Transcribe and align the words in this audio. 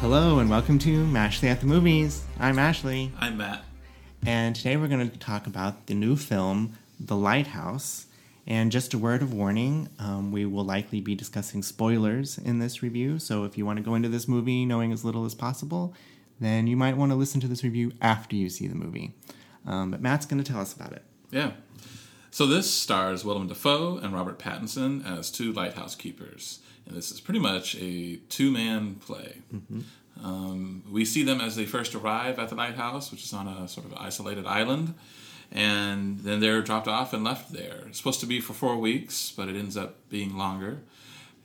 Hello 0.00 0.38
and 0.38 0.48
welcome 0.48 0.78
to 0.80 1.04
Mashley 1.06 1.48
at 1.48 1.60
the 1.60 1.66
Movies. 1.66 2.24
I'm 2.38 2.58
Ashley, 2.58 3.12
I'm 3.18 3.36
Matt. 3.36 3.62
and 4.24 4.56
today 4.56 4.76
we're 4.76 4.88
going 4.88 5.10
to 5.10 5.18
talk 5.18 5.46
about 5.46 5.86
the 5.86 5.94
new 5.94 6.16
film, 6.16 6.78
The 6.98 7.16
Lighthouse. 7.16 8.06
And 8.46 8.72
just 8.72 8.94
a 8.94 8.98
word 8.98 9.22
of 9.22 9.34
warning 9.34 9.88
um, 9.98 10.32
we 10.32 10.46
will 10.46 10.64
likely 10.64 11.00
be 11.00 11.14
discussing 11.14 11.62
spoilers 11.62 12.38
in 12.38 12.58
this 12.58 12.82
review, 12.82 13.18
so 13.18 13.44
if 13.44 13.56
you 13.58 13.66
want 13.66 13.76
to 13.76 13.82
go 13.82 13.94
into 13.94 14.08
this 14.08 14.26
movie 14.26 14.64
knowing 14.64 14.90
as 14.90 15.04
little 15.04 15.24
as 15.24 15.34
possible, 15.34 15.94
then 16.40 16.66
you 16.66 16.76
might 16.76 16.96
want 16.96 17.12
to 17.12 17.16
listen 17.16 17.40
to 17.42 17.48
this 17.48 17.62
review 17.62 17.92
after 18.00 18.34
you 18.34 18.48
see 18.48 18.66
the 18.66 18.74
movie. 18.74 19.14
Um, 19.66 19.90
but 19.90 20.00
Matt's 20.00 20.26
going 20.26 20.42
to 20.42 20.52
tell 20.52 20.62
us 20.62 20.72
about 20.72 20.92
it. 20.92 21.02
Yeah. 21.30 21.52
So 22.30 22.46
this 22.46 22.72
stars 22.72 23.24
Willem 23.24 23.48
Dafoe 23.48 23.98
and 23.98 24.14
Robert 24.14 24.38
Pattinson 24.38 25.04
as 25.04 25.30
two 25.30 25.52
lighthouse 25.52 25.94
keepers, 25.96 26.60
and 26.86 26.96
this 26.96 27.10
is 27.10 27.20
pretty 27.20 27.40
much 27.40 27.76
a 27.76 28.16
two-man 28.28 28.96
play. 28.96 29.42
Um, 30.22 30.84
we 30.90 31.04
see 31.04 31.22
them 31.24 31.40
as 31.40 31.56
they 31.56 31.64
first 31.64 31.94
arrive 31.94 32.38
at 32.38 32.48
the 32.48 32.54
lighthouse, 32.54 33.10
which 33.10 33.24
is 33.24 33.32
on 33.32 33.48
a 33.48 33.66
sort 33.66 33.86
of 33.86 33.94
isolated 33.94 34.46
island, 34.46 34.94
and 35.50 36.20
then 36.20 36.40
they're 36.40 36.62
dropped 36.62 36.86
off 36.86 37.12
and 37.12 37.24
left 37.24 37.52
there. 37.52 37.84
It's 37.88 37.98
supposed 37.98 38.20
to 38.20 38.26
be 38.26 38.40
for 38.40 38.52
four 38.52 38.76
weeks, 38.76 39.32
but 39.36 39.48
it 39.48 39.56
ends 39.56 39.76
up 39.76 39.96
being 40.08 40.36
longer. 40.36 40.82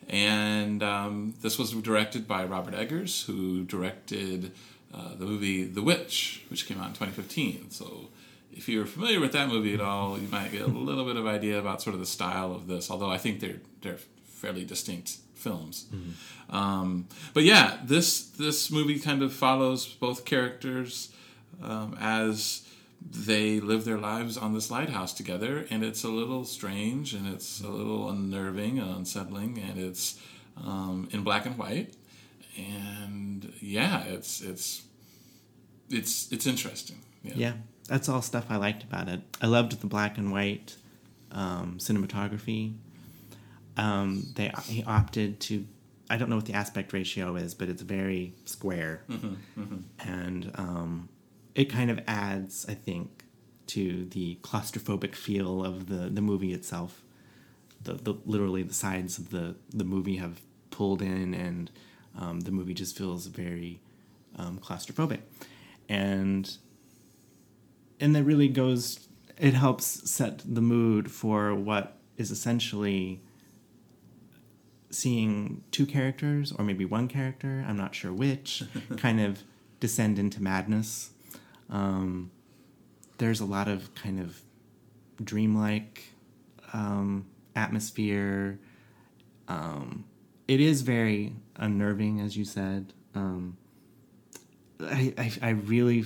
And 0.07 0.83
um, 0.83 1.33
this 1.41 1.57
was 1.57 1.71
directed 1.71 2.27
by 2.27 2.43
Robert 2.45 2.75
Eggers, 2.75 3.25
who 3.25 3.63
directed 3.63 4.51
uh, 4.93 5.15
the 5.15 5.25
movie 5.25 5.63
The 5.63 5.81
Witch, 5.81 6.43
which 6.49 6.67
came 6.67 6.79
out 6.79 6.87
in 6.87 6.93
2015. 6.93 7.71
So 7.71 8.09
if 8.55 8.69
you're 8.69 8.85
familiar 8.85 9.19
with 9.19 9.33
that 9.33 9.49
movie 9.49 9.73
at 9.73 9.81
all, 9.81 10.17
you 10.17 10.27
might 10.29 10.51
get 10.51 10.61
a 10.61 10.67
little 10.67 11.05
bit 11.05 11.17
of 11.17 11.27
idea 11.27 11.59
about 11.59 11.81
sort 11.81 11.93
of 11.93 11.99
the 11.99 12.05
style 12.05 12.53
of 12.53 12.67
this. 12.67 12.89
Although 12.89 13.09
I 13.09 13.17
think 13.17 13.39
they're 13.39 13.61
they're 13.81 13.99
fairly 14.25 14.65
distinct 14.65 15.17
films. 15.33 15.87
Um, 16.49 17.07
but 17.33 17.43
yeah, 17.43 17.77
this 17.83 18.23
this 18.29 18.71
movie 18.71 18.99
kind 18.99 19.21
of 19.21 19.33
follows 19.33 19.85
both 19.85 20.25
characters 20.25 21.11
um, 21.61 21.97
as 21.99 22.67
they 23.07 23.59
live 23.59 23.85
their 23.85 23.97
lives 23.99 24.37
on 24.37 24.53
this 24.53 24.71
lighthouse 24.71 25.13
together, 25.13 25.65
and 25.69 25.83
it's 25.83 26.03
a 26.03 26.09
little 26.09 26.45
strange, 26.45 27.13
and 27.13 27.27
it's 27.27 27.61
a 27.61 27.69
little 27.69 28.09
unnerving 28.09 28.79
and 28.79 28.89
unsettling, 28.89 29.59
and 29.59 29.79
it's 29.79 30.19
um, 30.57 31.07
in 31.11 31.23
black 31.23 31.45
and 31.45 31.57
white, 31.57 31.93
and 32.57 33.53
yeah, 33.59 34.03
it's 34.05 34.41
it's 34.41 34.83
it's 35.89 36.31
it's 36.31 36.47
interesting. 36.47 36.97
Yeah, 37.23 37.33
that's 37.87 38.09
all 38.09 38.21
stuff 38.21 38.45
I 38.49 38.57
liked 38.57 38.83
about 38.83 39.07
it. 39.07 39.21
I 39.41 39.47
loved 39.47 39.79
the 39.79 39.87
black 39.87 40.17
and 40.17 40.31
white 40.31 40.75
um, 41.31 41.77
cinematography. 41.79 42.75
Um, 43.77 44.23
they 44.35 44.51
he 44.65 44.83
opted 44.83 45.39
to. 45.41 45.65
I 46.09 46.17
don't 46.17 46.29
know 46.29 46.35
what 46.35 46.45
the 46.45 46.53
aspect 46.53 46.93
ratio 46.93 47.35
is, 47.35 47.55
but 47.55 47.67
it's 47.67 47.81
very 47.81 48.33
square, 48.45 49.03
and 49.99 50.51
um, 50.55 51.09
it 51.55 51.65
kind 51.65 51.89
of 51.89 51.99
adds, 52.07 52.65
I 52.69 52.75
think, 52.75 53.23
to 53.67 54.05
the 54.05 54.37
claustrophobic 54.43 55.15
feel 55.15 55.63
of 55.65 55.87
the 55.87 56.09
the 56.09 56.21
movie 56.21 56.53
itself. 56.53 57.01
The, 57.83 57.93
the 57.93 58.15
literally 58.25 58.63
the 58.63 58.73
sides 58.73 59.17
of 59.17 59.29
the 59.29 59.55
the 59.73 59.83
movie 59.83 60.17
have 60.17 60.41
pulled 60.71 61.01
in, 61.01 61.33
and 61.33 61.69
um, 62.17 62.41
the 62.41 62.51
movie 62.51 62.73
just 62.73 62.97
feels 62.97 63.25
very 63.27 63.81
um, 64.37 64.59
claustrophobic, 64.59 65.19
and 65.89 66.57
and 67.99 68.15
that 68.15 68.23
really 68.23 68.47
goes 68.47 69.07
it 69.37 69.53
helps 69.53 70.09
set 70.09 70.41
the 70.45 70.61
mood 70.61 71.11
for 71.11 71.53
what 71.53 71.97
is 72.17 72.31
essentially 72.31 73.21
seeing 74.89 75.61
two 75.71 75.85
characters 75.85 76.53
or 76.53 76.63
maybe 76.63 76.85
one 76.85 77.07
character 77.07 77.65
i'm 77.67 77.77
not 77.77 77.93
sure 77.93 78.13
which 78.13 78.63
kind 78.97 79.19
of 79.19 79.43
descend 79.79 80.17
into 80.17 80.41
madness. 80.41 81.11
Um, 81.69 82.31
there's 83.17 83.39
a 83.39 83.45
lot 83.45 83.67
of 83.67 83.93
kind 83.95 84.19
of 84.19 84.41
dreamlike 85.23 86.03
um, 86.73 87.25
atmosphere. 87.55 88.59
Um, 89.47 90.05
it 90.47 90.59
is 90.59 90.81
very 90.81 91.33
unnerving 91.55 92.19
as 92.19 92.35
you 92.35 92.45
said. 92.45 92.93
Um, 93.13 93.57
I, 94.79 95.13
I, 95.17 95.31
I 95.41 95.49
really 95.49 96.03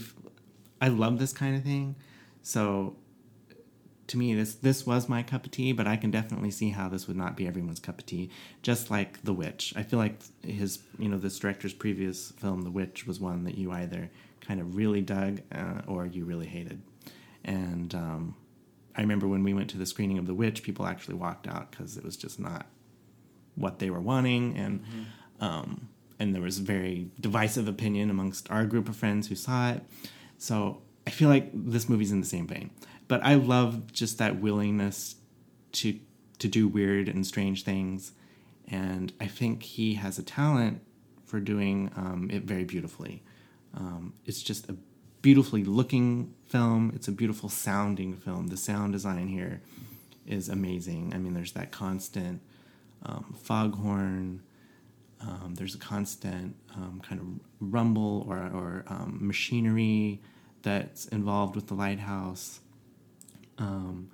I 0.82 0.88
love 0.88 1.20
this 1.20 1.34
kind 1.34 1.56
of 1.56 1.64
thing. 1.64 1.96
So 2.42 2.96
to 4.08 4.18
me 4.18 4.34
this 4.34 4.56
this 4.56 4.86
was 4.86 5.08
my 5.08 5.24
cup 5.24 5.46
of 5.46 5.52
tea, 5.52 5.72
but 5.72 5.88
I 5.88 5.96
can 5.96 6.12
definitely 6.12 6.52
see 6.52 6.72
how 6.72 6.90
this 6.90 7.08
would 7.08 7.18
not 7.18 7.38
be 7.38 7.48
everyone's 7.48 7.80
cup 7.80 8.00
of 8.00 8.06
tea. 8.06 8.30
Just 8.62 8.90
like 8.90 9.24
The 9.24 9.34
Witch. 9.34 9.74
I 9.76 9.84
feel 9.84 10.00
like 10.00 10.20
his 10.44 10.80
you 10.98 11.10
know 11.10 11.18
this 11.18 11.38
director's 11.40 11.74
previous 11.74 12.32
film 12.32 12.64
The 12.64 12.72
Witch 12.72 13.06
was 13.06 13.20
one 13.20 13.44
that 13.44 13.58
you 13.58 13.72
either 13.72 14.10
kind 14.42 14.60
of 14.60 14.76
really 14.76 15.02
dug 15.02 15.42
uh, 15.52 15.82
or 15.88 16.06
you 16.06 16.26
really 16.26 16.48
hated. 16.48 16.82
And 17.46 17.94
um, 17.94 18.36
I 18.96 19.02
remember 19.02 19.28
when 19.28 19.44
we 19.44 19.54
went 19.54 19.70
to 19.72 19.78
the 19.78 19.86
screening 19.86 20.18
of 20.18 20.28
The 20.28 20.34
Witch, 20.34 20.64
people 20.64 20.86
actually 20.86 21.16
walked 21.16 21.48
out 21.48 21.72
because 21.72 21.96
it 21.96 22.04
was 22.04 22.18
just 22.18 22.40
not 22.40 22.66
what 23.56 23.80
they 23.80 23.90
were 23.90 24.00
wanting 24.00 24.58
and 24.58 24.84
um, 25.40 25.90
and 26.20 26.36
there 26.36 26.42
was 26.42 26.58
very 26.58 27.12
divisive 27.20 27.68
opinion 27.68 28.10
amongst 28.10 28.50
our 28.52 28.66
group 28.66 28.90
of 28.90 28.96
friends 28.96 29.28
who 29.28 29.36
saw 29.36 29.72
it. 29.72 29.84
So 30.40 30.82
I 31.06 31.12
feel 31.12 31.30
like 31.30 31.52
this 31.54 31.88
movie's 31.88 32.12
in 32.12 32.22
the 32.22 32.28
same 32.28 32.48
vein. 32.48 32.72
But 33.08 33.24
I 33.24 33.36
love 33.36 33.92
just 33.92 34.18
that 34.18 34.40
willingness 34.40 35.16
to 35.74 36.00
to 36.40 36.48
do 36.48 36.68
weird 36.68 37.10
and 37.10 37.28
strange 37.28 37.64
things, 37.64 38.14
and 38.68 39.12
I 39.20 39.28
think 39.28 39.62
he 39.64 39.96
has 39.96 40.18
a 40.18 40.24
talent 40.24 40.82
for 41.26 41.40
doing 41.40 41.92
um, 41.98 42.30
it 42.32 42.44
very 42.44 42.64
beautifully. 42.64 43.22
Um, 43.76 44.14
it's 44.26 44.42
just 44.42 44.70
a 44.70 44.76
beautifully 45.22 45.66
looking 45.66 46.34
film. 46.48 46.92
It's 46.96 47.08
a 47.08 47.12
beautiful 47.12 47.50
sounding 47.50 48.16
film. 48.16 48.48
The 48.48 48.58
sound 48.58 48.94
design 48.94 49.28
here 49.28 49.62
is 50.26 50.48
amazing. 50.48 51.12
I 51.14 51.18
mean, 51.18 51.34
there's 51.34 51.52
that 51.54 51.72
constant 51.72 52.42
um, 53.04 53.36
foghorn. 53.38 54.42
Um, 55.22 55.56
there's 55.56 55.76
a 55.76 55.80
constant 55.80 56.56
um, 56.76 57.02
kind 57.04 57.20
of 57.20 57.28
rumble 57.60 58.26
or, 58.30 58.38
or 58.38 58.86
um, 58.88 59.18
machinery 59.22 60.22
that's 60.62 61.08
involved 61.08 61.56
with 61.56 61.68
the 61.68 61.74
lighthouse. 61.74 62.62
Um, 63.58 64.10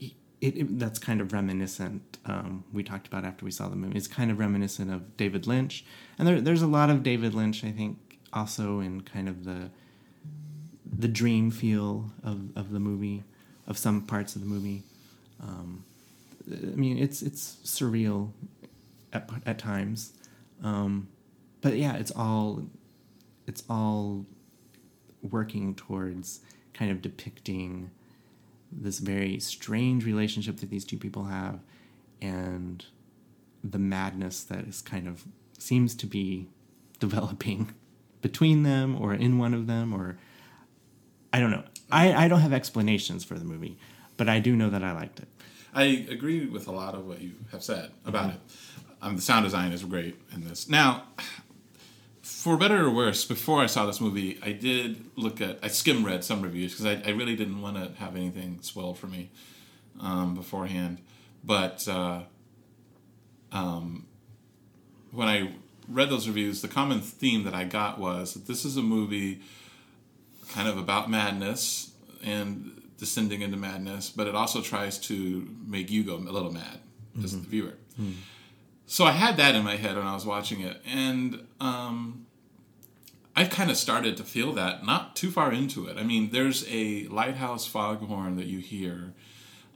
it, 0.00 0.12
it, 0.40 0.78
that's 0.78 0.98
kind 0.98 1.20
of 1.20 1.32
reminiscent. 1.32 2.18
Um, 2.26 2.64
we 2.72 2.82
talked 2.82 3.06
about 3.06 3.24
after 3.24 3.44
we 3.44 3.50
saw 3.50 3.68
the 3.68 3.76
movie. 3.76 3.96
It's 3.96 4.08
kind 4.08 4.30
of 4.30 4.38
reminiscent 4.38 4.92
of 4.92 5.16
David 5.16 5.46
Lynch, 5.46 5.84
and 6.18 6.26
there, 6.26 6.40
there's 6.40 6.62
a 6.62 6.66
lot 6.66 6.90
of 6.90 7.02
David 7.02 7.32
Lynch. 7.32 7.64
I 7.64 7.70
think 7.70 8.18
also 8.32 8.80
in 8.80 9.02
kind 9.02 9.28
of 9.28 9.44
the 9.44 9.70
the 10.98 11.08
dream 11.08 11.50
feel 11.50 12.10
of, 12.22 12.56
of 12.56 12.70
the 12.70 12.80
movie, 12.80 13.24
of 13.66 13.78
some 13.78 14.02
parts 14.02 14.34
of 14.36 14.42
the 14.42 14.46
movie. 14.46 14.82
Um, 15.40 15.84
I 16.50 16.76
mean, 16.76 16.98
it's 16.98 17.22
it's 17.22 17.58
surreal 17.64 18.32
at 19.12 19.28
at 19.46 19.58
times, 19.58 20.12
um, 20.62 21.08
but 21.60 21.76
yeah, 21.76 21.96
it's 21.96 22.12
all 22.12 22.64
it's 23.46 23.62
all 23.68 24.26
working 25.22 25.74
towards 25.74 26.40
kind 26.74 26.90
of 26.90 27.02
depicting 27.02 27.90
this 28.70 28.98
very 28.98 29.38
strange 29.38 30.04
relationship 30.04 30.58
that 30.58 30.70
these 30.70 30.84
two 30.84 30.96
people 30.96 31.24
have, 31.24 31.60
and 32.20 32.86
the 33.62 33.78
madness 33.78 34.42
that 34.44 34.66
is 34.66 34.82
kind 34.82 35.06
of 35.06 35.24
seems 35.58 35.94
to 35.94 36.06
be 36.06 36.48
developing 36.98 37.74
between 38.20 38.62
them 38.62 39.00
or 39.00 39.12
in 39.12 39.38
one 39.38 39.52
of 39.52 39.66
them 39.66 39.92
or 39.92 40.16
I 41.32 41.40
don't 41.40 41.50
know. 41.50 41.64
I, 41.90 42.24
I 42.24 42.28
don't 42.28 42.40
have 42.40 42.52
explanations 42.52 43.24
for 43.24 43.38
the 43.38 43.44
movie, 43.44 43.78
but 44.16 44.28
I 44.28 44.38
do 44.38 44.54
know 44.54 44.70
that 44.70 44.84
I 44.84 44.92
liked 44.92 45.18
it. 45.20 45.28
I 45.74 46.06
agree 46.10 46.46
with 46.46 46.68
a 46.68 46.72
lot 46.72 46.94
of 46.94 47.06
what 47.06 47.20
you 47.20 47.32
have 47.50 47.62
said 47.62 47.90
about 48.04 48.30
it. 48.30 48.40
Um, 49.02 49.16
the 49.16 49.22
sound 49.22 49.44
design 49.44 49.72
is 49.72 49.82
great 49.82 50.16
in 50.32 50.48
this. 50.48 50.68
Now, 50.68 51.02
for 52.22 52.56
better 52.56 52.86
or 52.86 52.90
worse, 52.90 53.24
before 53.24 53.60
I 53.60 53.66
saw 53.66 53.84
this 53.84 54.00
movie, 54.00 54.38
I 54.42 54.52
did 54.52 55.04
look 55.16 55.40
at, 55.40 55.58
I 55.60 55.68
skim 55.68 56.06
read 56.06 56.22
some 56.22 56.40
reviews 56.40 56.72
because 56.72 56.86
I, 56.86 57.02
I 57.08 57.12
really 57.12 57.34
didn't 57.34 57.60
want 57.60 57.76
to 57.76 58.00
have 58.00 58.14
anything 58.14 58.60
spoiled 58.62 58.98
for 58.98 59.08
me 59.08 59.30
um, 60.00 60.36
beforehand. 60.36 60.98
But 61.42 61.86
uh, 61.88 62.20
um, 63.50 64.06
when 65.10 65.26
I 65.28 65.52
read 65.88 66.08
those 66.08 66.28
reviews, 66.28 66.62
the 66.62 66.68
common 66.68 67.00
theme 67.00 67.42
that 67.42 67.54
I 67.54 67.64
got 67.64 67.98
was 67.98 68.34
that 68.34 68.46
this 68.46 68.64
is 68.64 68.76
a 68.76 68.82
movie 68.82 69.40
kind 70.52 70.68
of 70.68 70.78
about 70.78 71.10
madness 71.10 71.90
and 72.22 72.80
descending 72.98 73.42
into 73.42 73.56
madness, 73.56 74.10
but 74.10 74.28
it 74.28 74.36
also 74.36 74.60
tries 74.62 74.96
to 74.98 75.48
make 75.66 75.90
you 75.90 76.04
go 76.04 76.14
a 76.14 76.18
little 76.18 76.52
mad 76.52 76.78
as 77.24 77.32
the 77.32 77.38
viewer. 77.38 77.74
So 78.92 79.06
I 79.06 79.12
had 79.12 79.38
that 79.38 79.54
in 79.54 79.64
my 79.64 79.76
head 79.76 79.96
when 79.96 80.06
I 80.06 80.12
was 80.12 80.26
watching 80.26 80.60
it, 80.60 80.78
and 80.84 81.46
um, 81.60 82.26
I 83.34 83.46
kind 83.46 83.70
of 83.70 83.78
started 83.78 84.18
to 84.18 84.22
feel 84.22 84.52
that 84.52 84.84
not 84.84 85.16
too 85.16 85.30
far 85.30 85.50
into 85.50 85.86
it. 85.86 85.96
I 85.96 86.02
mean, 86.02 86.28
there's 86.30 86.66
a 86.68 87.06
lighthouse 87.08 87.66
foghorn 87.66 88.36
that 88.36 88.44
you 88.44 88.58
hear 88.58 89.14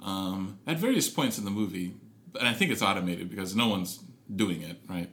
um, 0.02 0.58
at 0.66 0.76
various 0.76 1.08
points 1.08 1.38
in 1.38 1.46
the 1.46 1.50
movie, 1.50 1.94
and 2.38 2.46
I 2.46 2.52
think 2.52 2.70
it's 2.70 2.82
automated 2.82 3.30
because 3.30 3.56
no 3.56 3.68
one's 3.68 4.04
doing 4.34 4.60
it, 4.60 4.82
right? 4.86 5.08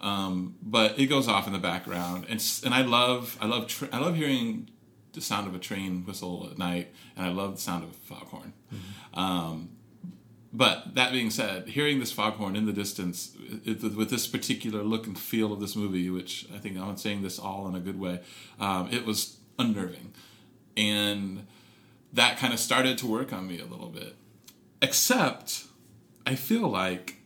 Um, 0.00 0.56
but 0.62 0.98
it 0.98 1.08
goes 1.08 1.28
off 1.28 1.46
in 1.46 1.52
the 1.52 1.58
background, 1.58 2.24
and 2.30 2.42
and 2.64 2.72
I 2.72 2.80
love 2.80 3.36
I 3.38 3.44
love 3.44 3.66
tra- 3.66 3.90
I 3.92 3.98
love 3.98 4.16
hearing 4.16 4.70
the 5.12 5.20
sound 5.20 5.46
of 5.46 5.54
a 5.54 5.58
train 5.58 6.06
whistle 6.06 6.48
at 6.50 6.56
night, 6.56 6.94
and 7.18 7.26
I 7.26 7.28
love 7.28 7.56
the 7.56 7.60
sound 7.60 7.84
of 7.84 7.90
a 7.90 7.92
foghorn. 7.92 8.54
Um, 9.12 9.68
but 10.52 10.94
that 10.94 11.12
being 11.12 11.30
said, 11.30 11.68
hearing 11.68 11.98
this 12.00 12.12
foghorn 12.12 12.56
in 12.56 12.66
the 12.66 12.72
distance 12.72 13.32
it, 13.64 13.82
it- 13.82 13.96
with 13.96 14.10
this 14.10 14.26
particular 14.26 14.82
look 14.82 15.06
and 15.06 15.18
feel 15.18 15.52
of 15.52 15.60
this 15.60 15.74
movie, 15.76 16.10
which 16.10 16.46
I 16.54 16.58
think 16.58 16.76
I'm 16.78 16.96
saying 16.96 17.22
this 17.22 17.38
all 17.38 17.66
in 17.68 17.74
a 17.74 17.80
good 17.80 17.98
way, 17.98 18.20
um, 18.60 18.88
it 18.90 19.04
was 19.06 19.36
unnerving, 19.58 20.12
and 20.76 21.46
that 22.12 22.36
kind 22.36 22.52
of 22.52 22.60
started 22.60 22.98
to 22.98 23.06
work 23.06 23.32
on 23.32 23.46
me 23.48 23.58
a 23.60 23.64
little 23.64 23.88
bit. 23.88 24.14
Except, 24.80 25.64
I 26.26 26.34
feel 26.34 26.68
like 26.68 27.16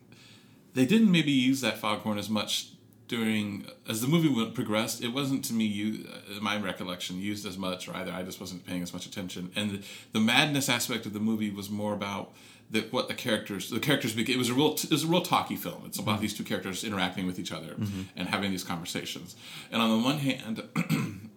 they 0.75 0.85
didn't 0.87 1.11
maybe 1.11 1.33
use 1.33 1.61
that 1.63 1.79
foghorn 1.79 2.19
as 2.19 2.29
much 2.29 2.69
during 3.09 3.67
as 3.89 4.01
the 4.01 4.09
movie 4.09 4.29
went 4.29 4.55
progressed. 4.55 5.03
It 5.03 5.09
wasn't 5.09 5.45
to 5.47 5.53
me, 5.55 5.65
you, 5.65 6.07
my 6.41 6.59
recollection, 6.59 7.21
used 7.21 7.47
as 7.47 7.57
much, 7.57 7.89
or 7.89 7.97
either 7.97 8.13
I 8.13 8.23
just 8.25 8.41
wasn't 8.41 8.67
paying 8.67 8.83
as 8.83 8.93
much 8.93 9.07
attention. 9.07 9.51
And 9.57 9.71
the, 9.71 9.83
the 10.13 10.21
madness 10.21 10.69
aspect 10.69 11.07
of 11.07 11.13
the 11.13 11.21
movie 11.21 11.51
was 11.51 11.71
more 11.71 11.95
about 11.95 12.33
the, 12.71 12.83
what 12.91 13.09
the 13.09 13.15
characters, 13.15 13.71
the 13.71 13.81
characters. 13.81 14.15
beca- 14.15 14.31
It 14.31 14.39
was 14.39 14.49
a 14.49 14.55
real, 14.55 14.73
it 14.75 14.91
was 14.91 15.05
a 15.05 15.07
real 15.07 15.23
talky 15.23 15.57
film. 15.57 15.83
It's 15.87 15.99
about 15.99 16.15
mm-hmm. 16.15 16.23
these 16.23 16.35
two 16.35 16.45
characters 16.45 16.85
interacting 16.85 17.27
with 17.27 17.39
each 17.39 17.53
other 17.53 17.75
mm-hmm. 17.75 18.03
and 18.17 18.29
having 18.29 18.51
these 18.51 18.65
conversations. 18.65 19.37
And 19.71 19.81
on 19.81 19.91
the 19.91 20.05
one 20.05 20.19
hand. 20.19 20.63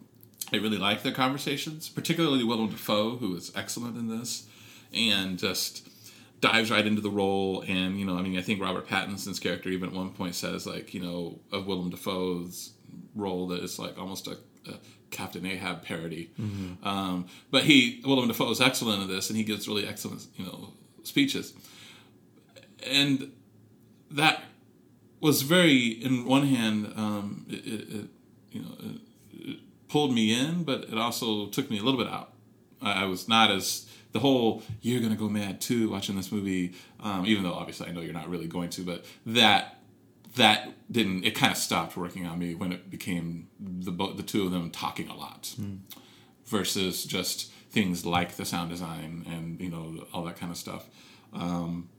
I 0.51 0.57
really 0.57 0.77
like 0.77 1.03
their 1.03 1.13
conversations, 1.13 1.89
particularly 1.89 2.43
Willem 2.43 2.69
Dafoe, 2.69 3.17
who 3.17 3.35
is 3.35 3.51
excellent 3.55 3.97
in 3.97 4.07
this, 4.07 4.47
and 4.93 5.37
just 5.37 5.87
dives 6.41 6.71
right 6.71 6.85
into 6.85 7.01
the 7.01 7.09
role. 7.09 7.63
And 7.67 7.99
you 7.99 8.05
know, 8.05 8.17
I 8.17 8.21
mean, 8.21 8.37
I 8.37 8.41
think 8.41 8.61
Robert 8.61 8.87
Pattinson's 8.87 9.39
character 9.39 9.69
even 9.69 9.89
at 9.89 9.95
one 9.95 10.11
point 10.11 10.35
says, 10.35 10.65
like, 10.65 10.93
you 10.93 11.01
know, 11.01 11.39
of 11.51 11.67
Willem 11.67 11.89
Dafoe's 11.89 12.73
role 13.15 13.47
that 13.47 13.63
it's 13.63 13.77
like 13.77 13.97
almost 13.97 14.27
a, 14.27 14.37
a 14.67 14.79
Captain 15.11 15.45
Ahab 15.45 15.83
parody. 15.83 16.31
Mm-hmm. 16.39 16.87
Um, 16.87 17.27
but 17.51 17.63
he, 17.63 18.01
Willem 18.05 18.27
Dafoe, 18.27 18.49
is 18.51 18.61
excellent 18.61 19.03
in 19.03 19.07
this, 19.07 19.29
and 19.29 19.37
he 19.37 19.43
gives 19.43 19.67
really 19.67 19.87
excellent, 19.87 20.25
you 20.35 20.45
know, 20.45 20.73
speeches. 21.09 21.53
And 22.85 23.31
that 24.11 24.43
was 25.19 25.41
very, 25.41 25.87
in 25.87 26.25
one 26.25 26.47
hand, 26.47 26.93
um, 26.95 27.45
it, 27.49 27.65
it, 27.65 27.95
it 27.95 28.07
you 28.51 28.61
know. 28.61 28.75
It, 28.81 29.01
pulled 29.89 30.13
me 30.13 30.33
in, 30.33 30.63
but 30.63 30.83
it 30.83 30.97
also 30.97 31.47
took 31.47 31.69
me 31.69 31.79
a 31.79 31.83
little 31.83 31.99
bit 32.01 32.11
out. 32.11 32.31
I 32.81 33.03
I 33.03 33.05
was 33.05 33.27
not 33.27 33.51
as 33.51 33.89
the 34.13 34.19
whole 34.19 34.63
"you're 34.81 35.01
gonna 35.01 35.15
go 35.15 35.27
mad 35.27 35.59
too" 35.59 35.89
watching 35.89 36.15
this 36.15 36.31
movie, 36.31 36.73
um, 37.01 37.25
even 37.25 37.43
though 37.43 37.53
obviously 37.53 37.87
I 37.87 37.91
know 37.91 38.01
you're 38.01 38.13
not 38.13 38.29
really 38.29 38.47
going 38.47 38.69
to, 38.71 38.83
but 38.83 39.03
that 39.25 39.79
that 40.35 40.71
didn't. 40.91 41.25
It 41.25 41.35
kind 41.35 41.51
of 41.51 41.57
stopped 41.57 41.97
working 41.97 42.25
on 42.25 42.39
me 42.39 42.55
when 42.55 42.71
it 42.71 42.89
became 42.89 43.49
the 43.59 43.91
the 43.91 44.23
two 44.23 44.45
of 44.45 44.51
them 44.51 44.69
talking 44.69 45.09
a 45.09 45.15
lot, 45.15 45.55
versus 46.45 47.03
just 47.03 47.51
things 47.69 48.05
like 48.05 48.35
the 48.35 48.45
sound 48.45 48.69
design 48.69 49.25
and 49.27 49.59
you 49.59 49.69
know 49.69 50.05
all 50.13 50.23
that 50.23 50.37
kind 50.37 50.51
of 50.51 50.57
stuff. 50.57 50.87
Um, 51.33 51.89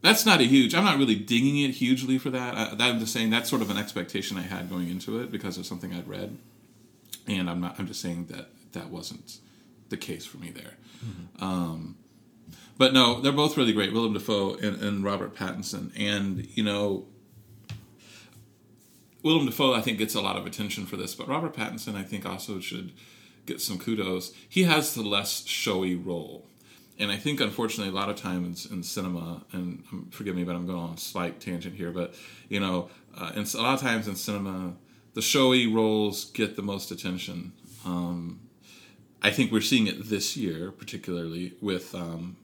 that's 0.00 0.26
not 0.26 0.40
a 0.40 0.44
huge. 0.44 0.74
I'm 0.74 0.84
not 0.84 0.98
really 0.98 1.14
dinging 1.14 1.58
it 1.58 1.72
hugely 1.72 2.18
for 2.18 2.30
that. 2.30 2.54
I, 2.56 2.74
that 2.74 2.90
I'm 2.90 2.98
just 2.98 3.12
saying 3.12 3.30
that's 3.30 3.48
sort 3.48 3.62
of 3.62 3.70
an 3.70 3.76
expectation 3.76 4.36
I 4.36 4.42
had 4.42 4.68
going 4.68 4.88
into 4.88 5.20
it 5.20 5.30
because 5.30 5.58
of 5.58 5.66
something 5.66 5.92
I'd 5.92 6.08
read 6.08 6.36
and 7.26 7.48
I'm 7.48 7.60
not. 7.60 7.76
I'm 7.78 7.86
just 7.86 8.00
saying 8.00 8.26
that 8.26 8.48
that 8.72 8.88
wasn't 8.88 9.38
the 9.88 9.96
case 9.96 10.24
for 10.24 10.38
me 10.38 10.50
there. 10.50 10.74
Um, 11.40 11.96
but 12.78 12.92
no, 12.92 13.20
they're 13.20 13.32
both 13.32 13.56
really 13.56 13.72
great, 13.72 13.92
Willem 13.92 14.12
Dafoe 14.12 14.54
and, 14.54 14.82
and 14.82 15.04
Robert 15.04 15.34
Pattinson, 15.34 15.92
and 15.98 16.46
you 16.56 16.64
know, 16.64 17.06
Willem 19.22 19.46
Dafoe 19.46 19.74
I 19.74 19.80
think 19.80 19.98
gets 19.98 20.14
a 20.14 20.20
lot 20.20 20.36
of 20.36 20.46
attention 20.46 20.86
for 20.86 20.96
this, 20.96 21.14
but 21.14 21.28
Robert 21.28 21.54
Pattinson 21.54 21.94
I 21.94 22.02
think 22.02 22.26
also 22.26 22.60
should 22.60 22.92
get 23.46 23.60
some 23.60 23.78
kudos. 23.78 24.32
He 24.48 24.64
has 24.64 24.94
the 24.94 25.02
less 25.02 25.46
showy 25.46 25.94
role. 25.94 26.46
And 26.98 27.10
I 27.10 27.16
think, 27.16 27.40
unfortunately, 27.40 27.92
a 27.92 27.96
lot 27.96 28.10
of 28.10 28.16
times 28.16 28.66
in 28.70 28.82
cinema, 28.82 29.44
and 29.52 29.82
um, 29.90 30.08
forgive 30.10 30.36
me, 30.36 30.44
but 30.44 30.54
I'm 30.54 30.66
going 30.66 30.78
on 30.78 30.94
a 30.94 30.98
slight 30.98 31.40
tangent 31.40 31.74
here, 31.74 31.90
but 31.90 32.14
you 32.48 32.60
know, 32.60 32.90
uh, 33.16 33.32
and 33.34 33.52
a 33.54 33.62
lot 33.62 33.74
of 33.74 33.80
times 33.80 34.06
in 34.06 34.14
cinema, 34.14 34.74
the 35.14 35.22
showy 35.22 35.66
roles 35.66 36.26
get 36.26 36.54
the 36.54 36.62
most 36.62 36.90
attention. 36.90 37.52
Um, 37.84 38.40
I 39.22 39.30
think 39.30 39.52
we're 39.52 39.60
seeing 39.60 39.86
it 39.86 40.10
this 40.10 40.36
year, 40.36 40.70
particularly 40.70 41.54
with 41.60 41.94
um, 41.94 42.36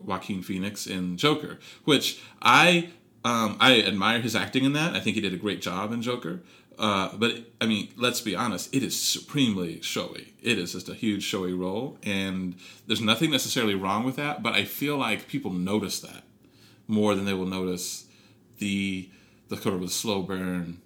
Joaquin 0.00 0.42
Phoenix 0.42 0.86
in 0.86 1.16
Joker, 1.16 1.58
which 1.84 2.20
I 2.40 2.90
um, 3.24 3.56
I 3.60 3.82
admire 3.82 4.20
his 4.20 4.36
acting 4.36 4.64
in 4.64 4.72
that. 4.74 4.94
I 4.94 5.00
think 5.00 5.16
he 5.16 5.20
did 5.20 5.34
a 5.34 5.36
great 5.38 5.60
job 5.60 5.92
in 5.92 6.02
Joker. 6.02 6.40
Uh, 6.78 7.10
but 7.16 7.32
I 7.60 7.66
mean, 7.66 7.88
let's 7.96 8.20
be 8.20 8.36
honest, 8.36 8.74
it 8.74 8.82
is 8.82 8.98
supremely 9.00 9.80
showy. 9.82 10.34
It 10.40 10.58
is 10.58 10.72
just 10.72 10.88
a 10.88 10.94
huge 10.94 11.24
showy 11.24 11.52
role, 11.52 11.98
and 12.04 12.54
there's 12.86 13.00
nothing 13.00 13.30
necessarily 13.30 13.74
wrong 13.74 14.04
with 14.04 14.16
that. 14.16 14.42
But 14.42 14.54
I 14.54 14.64
feel 14.64 14.96
like 14.96 15.28
people 15.28 15.52
notice 15.52 16.00
that 16.00 16.22
more 16.86 17.14
than 17.14 17.24
they 17.24 17.34
will 17.34 17.46
notice 17.46 18.06
the 18.58 19.10
the 19.48 19.56
sort 19.56 19.74
of 19.74 19.80
the 19.80 19.88
slow 19.88 20.22
burn 20.22 20.80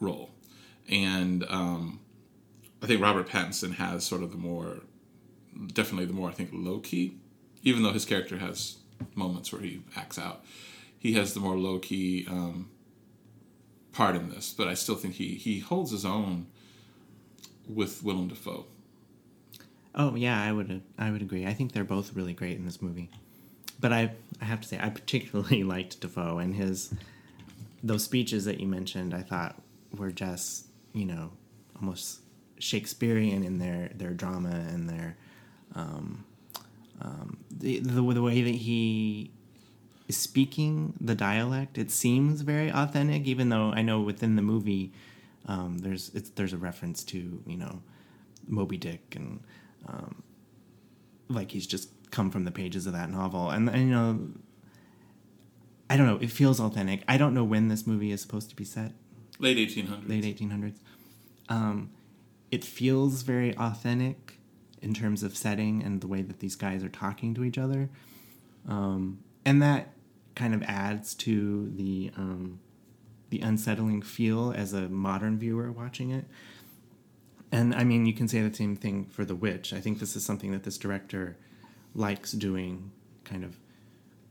role. 0.00 0.30
And 0.88 1.44
um, 1.48 2.00
I 2.82 2.86
think 2.86 3.00
Robert 3.00 3.28
Pattinson 3.28 3.74
has 3.74 4.04
sort 4.04 4.22
of 4.22 4.30
the 4.30 4.36
more, 4.36 4.80
definitely 5.72 6.04
the 6.04 6.12
more, 6.12 6.28
I 6.28 6.32
think, 6.32 6.50
low 6.52 6.78
key, 6.78 7.16
even 7.62 7.82
though 7.82 7.92
his 7.92 8.04
character 8.04 8.38
has 8.38 8.76
moments 9.14 9.52
where 9.52 9.62
he 9.62 9.82
acts 9.96 10.18
out. 10.18 10.44
He 10.98 11.14
has 11.14 11.34
the 11.34 11.40
more 11.40 11.56
low 11.56 11.78
key 11.78 12.26
um, 12.28 12.70
part 13.94 14.16
in 14.16 14.28
this, 14.30 14.52
but 14.52 14.68
I 14.68 14.74
still 14.74 14.96
think 14.96 15.14
he, 15.14 15.36
he 15.36 15.60
holds 15.60 15.90
his 15.90 16.04
own 16.04 16.46
with 17.68 18.02
Willem 18.02 18.28
Dafoe. 18.28 18.66
Oh 19.94 20.16
yeah, 20.16 20.42
I 20.42 20.50
would 20.50 20.82
I 20.98 21.10
would 21.10 21.22
agree. 21.22 21.46
I 21.46 21.54
think 21.54 21.72
they're 21.72 21.84
both 21.84 22.14
really 22.14 22.32
great 22.32 22.56
in 22.56 22.64
this 22.64 22.82
movie. 22.82 23.10
But 23.78 23.92
I 23.92 24.12
I 24.40 24.44
have 24.44 24.60
to 24.62 24.68
say 24.68 24.78
I 24.80 24.90
particularly 24.90 25.62
liked 25.74 26.00
Dafoe 26.00 26.38
and 26.38 26.54
his 26.54 26.92
those 27.82 28.02
speeches 28.02 28.44
that 28.46 28.58
you 28.58 28.66
mentioned. 28.66 29.14
I 29.14 29.22
thought 29.22 29.62
were 29.96 30.10
just 30.10 30.66
you 30.92 31.04
know 31.04 31.30
almost 31.76 32.20
Shakespearean 32.58 33.44
in 33.44 33.58
their 33.58 33.90
their 33.94 34.12
drama 34.12 34.64
and 34.68 34.88
their 34.90 35.16
um, 35.76 36.24
um, 37.00 37.38
the, 37.50 37.78
the 37.78 38.02
the 38.14 38.22
way 38.22 38.42
that 38.42 38.54
he 38.54 39.30
speaking 40.10 40.94
the 41.00 41.14
dialect. 41.14 41.78
It 41.78 41.90
seems 41.90 42.42
very 42.42 42.70
authentic, 42.70 43.26
even 43.26 43.48
though 43.48 43.72
I 43.72 43.82
know 43.82 44.00
within 44.00 44.36
the 44.36 44.42
movie 44.42 44.92
um, 45.46 45.78
there's 45.78 46.10
it's, 46.14 46.30
there's 46.30 46.52
a 46.52 46.56
reference 46.56 47.04
to 47.04 47.42
you 47.46 47.56
know 47.56 47.82
Moby 48.46 48.76
Dick 48.76 49.14
and 49.16 49.40
um, 49.86 50.22
like 51.28 51.50
he's 51.50 51.66
just 51.66 51.90
come 52.10 52.30
from 52.30 52.44
the 52.44 52.50
pages 52.50 52.86
of 52.86 52.92
that 52.92 53.10
novel 53.10 53.50
and, 53.50 53.68
and 53.68 53.88
you 53.88 53.90
know 53.90 54.28
I 55.90 55.96
don't 55.96 56.06
know 56.06 56.18
it 56.20 56.30
feels 56.30 56.60
authentic 56.60 57.02
I 57.08 57.16
don't 57.16 57.34
know 57.34 57.44
when 57.44 57.68
this 57.68 57.86
movie 57.86 58.12
is 58.12 58.20
supposed 58.20 58.50
to 58.50 58.56
be 58.56 58.64
set 58.64 58.92
Late 59.38 59.56
1800s. 59.56 60.08
late 60.08 60.24
1800s 60.24 60.76
um, 61.48 61.90
it 62.50 62.64
feels 62.64 63.22
very 63.22 63.54
authentic 63.56 64.38
in 64.80 64.94
terms 64.94 65.22
of 65.22 65.36
setting 65.36 65.82
and 65.82 66.00
the 66.00 66.06
way 66.06 66.22
that 66.22 66.38
these 66.38 66.54
guys 66.56 66.84
are 66.84 66.88
talking 66.88 67.34
to 67.34 67.44
each 67.44 67.58
other 67.58 67.90
um, 68.68 69.18
and 69.44 69.60
that 69.60 69.93
kind 70.34 70.54
of 70.54 70.62
adds 70.64 71.14
to 71.14 71.70
the 71.74 72.10
um, 72.16 72.60
the 73.30 73.40
unsettling 73.40 74.02
feel 74.02 74.52
as 74.52 74.72
a 74.72 74.88
modern 74.88 75.38
viewer 75.38 75.72
watching 75.72 76.10
it 76.10 76.24
and 77.54 77.72
I 77.72 77.84
mean, 77.84 78.04
you 78.04 78.12
can 78.12 78.26
say 78.26 78.42
the 78.42 78.52
same 78.52 78.74
thing 78.74 79.04
for 79.04 79.24
The 79.24 79.36
Witch. 79.36 79.72
I 79.72 79.78
think 79.78 80.00
this 80.00 80.16
is 80.16 80.24
something 80.24 80.50
that 80.50 80.64
this 80.64 80.76
director 80.76 81.36
likes 81.94 82.32
doing, 82.32 82.90
kind 83.22 83.44
of 83.44 83.60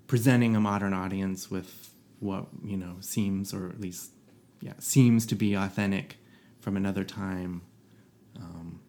presenting 0.07 0.57
a 0.57 0.59
modern 0.59 0.93
audience 0.93 1.49
with 1.49 1.93
what, 2.19 2.47
you 2.65 2.75
know, 2.75 2.97
seems, 2.99 3.53
or 3.53 3.69
at 3.69 3.79
least, 3.79 4.11
yeah, 4.59 4.73
seems 4.79 5.25
to 5.27 5.35
be 5.35 5.53
authentic 5.53 6.17
from 6.59 6.75
another 6.75 7.05
time 7.05 7.61
um, 8.35 8.81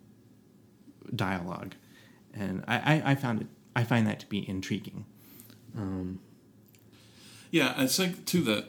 dialogue. 1.14 1.76
And 2.34 2.64
I, 2.66 2.76
I, 2.96 3.12
I 3.12 3.14
found 3.14 3.42
it, 3.42 3.46
I 3.76 3.84
find 3.84 4.04
that 4.08 4.18
to 4.18 4.26
be 4.26 4.48
intriguing. 4.48 5.06
Um, 5.76 6.18
Yeah, 7.54 7.80
it's 7.82 8.00
like 8.00 8.24
too 8.24 8.42
that 8.50 8.64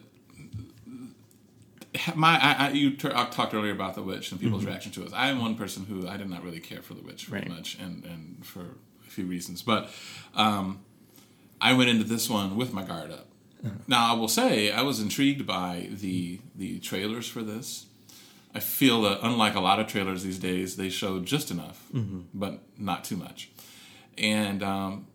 my 2.13 2.37
I, 2.39 2.67
I, 2.67 2.69
you 2.71 2.95
I 3.15 3.25
talked 3.25 3.53
earlier 3.55 3.71
about 3.71 3.95
the 3.95 4.03
witch 4.03 4.31
and 4.31 4.39
people's 4.39 4.63
reaction 4.65 4.91
to 4.93 5.03
it. 5.05 5.11
I 5.13 5.29
am 5.29 5.41
one 5.41 5.55
person 5.55 5.85
who 5.85 6.07
I 6.07 6.17
did 6.17 6.29
not 6.29 6.43
really 6.43 6.59
care 6.59 6.81
for 6.83 6.93
the 6.93 7.01
witch 7.01 7.25
very 7.25 7.41
Right. 7.41 7.49
much, 7.49 7.77
and 7.79 8.03
and 8.05 8.45
for 8.45 8.61
a 8.61 9.09
few 9.09 9.25
reasons. 9.25 9.63
But 9.63 9.89
um, 10.35 10.81
I 11.59 11.73
went 11.73 11.89
into 11.89 12.03
this 12.03 12.29
one 12.29 12.55
with 12.55 12.73
my 12.73 12.83
guard 12.83 13.11
up. 13.11 13.27
Now 13.87 14.13
I 14.13 14.15
will 14.19 14.27
say 14.27 14.71
I 14.71 14.83
was 14.83 14.99
intrigued 14.99 15.47
by 15.47 15.87
the 15.89 16.39
the 16.55 16.77
trailers 16.79 17.27
for 17.27 17.41
this. 17.41 17.87
I 18.53 18.59
feel 18.59 19.01
that 19.01 19.19
unlike 19.23 19.55
a 19.55 19.59
lot 19.59 19.79
of 19.79 19.87
trailers 19.87 20.23
these 20.23 20.37
days, 20.37 20.75
they 20.75 20.89
showed 20.89 21.25
just 21.25 21.49
enough, 21.49 21.87
but 22.35 22.59
not 22.77 23.03
too 23.03 23.17
much. 23.17 23.49
And 24.17 24.61
um, 24.61 25.07